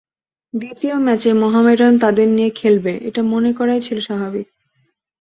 [0.53, 4.47] দ্বিতীয় ম্যাচে মোহামেডান তাদের নিয়ে খেলবে, এটা মনে করাই ছিল স্বাভাবিক।